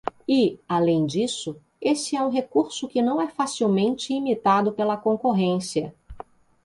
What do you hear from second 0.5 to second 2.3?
além disso, esse é